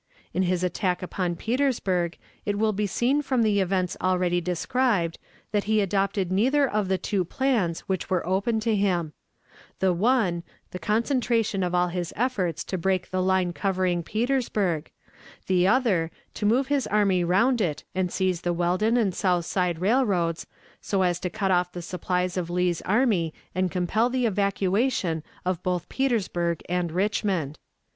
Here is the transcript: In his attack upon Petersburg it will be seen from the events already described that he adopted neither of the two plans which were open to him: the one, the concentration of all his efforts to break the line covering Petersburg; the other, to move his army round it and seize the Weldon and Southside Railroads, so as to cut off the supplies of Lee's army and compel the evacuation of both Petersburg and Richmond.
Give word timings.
In 0.33 0.41
his 0.41 0.63
attack 0.63 1.03
upon 1.03 1.35
Petersburg 1.35 2.17
it 2.43 2.57
will 2.57 2.73
be 2.73 2.87
seen 2.87 3.21
from 3.21 3.43
the 3.43 3.59
events 3.59 3.95
already 4.01 4.41
described 4.41 5.19
that 5.51 5.65
he 5.65 5.79
adopted 5.79 6.31
neither 6.31 6.67
of 6.67 6.87
the 6.87 6.97
two 6.97 7.23
plans 7.23 7.81
which 7.81 8.09
were 8.09 8.25
open 8.25 8.59
to 8.61 8.75
him: 8.75 9.13
the 9.77 9.93
one, 9.93 10.41
the 10.71 10.79
concentration 10.79 11.61
of 11.61 11.75
all 11.75 11.89
his 11.89 12.13
efforts 12.15 12.63
to 12.63 12.79
break 12.79 13.11
the 13.11 13.21
line 13.21 13.53
covering 13.53 14.01
Petersburg; 14.01 14.89
the 15.45 15.67
other, 15.67 16.09
to 16.33 16.47
move 16.47 16.65
his 16.65 16.87
army 16.87 17.23
round 17.23 17.61
it 17.61 17.83
and 17.93 18.11
seize 18.11 18.41
the 18.41 18.53
Weldon 18.53 18.97
and 18.97 19.13
Southside 19.13 19.77
Railroads, 19.77 20.47
so 20.81 21.03
as 21.03 21.19
to 21.19 21.29
cut 21.29 21.51
off 21.51 21.71
the 21.73 21.81
supplies 21.83 22.37
of 22.37 22.49
Lee's 22.49 22.81
army 22.81 23.35
and 23.53 23.69
compel 23.69 24.09
the 24.09 24.25
evacuation 24.25 25.21
of 25.45 25.61
both 25.61 25.87
Petersburg 25.89 26.63
and 26.67 26.91
Richmond. 26.91 27.59